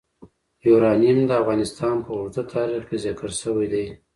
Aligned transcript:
یورانیم 0.67 1.19
د 1.27 1.31
افغانستان 1.41 1.95
په 2.05 2.09
اوږده 2.17 2.43
تاریخ 2.53 2.81
کې 2.89 2.97
ذکر 3.05 3.29
شوی 3.41 3.67
دی. 3.73 3.85